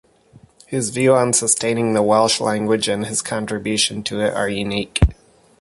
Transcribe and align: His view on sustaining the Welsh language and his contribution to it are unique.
His 0.65 0.89
view 0.89 1.13
on 1.13 1.31
sustaining 1.31 1.93
the 1.93 2.01
Welsh 2.01 2.41
language 2.41 2.87
and 2.87 3.05
his 3.05 3.21
contribution 3.21 4.01
to 4.05 4.19
it 4.21 4.33
are 4.33 4.49
unique. 4.49 4.99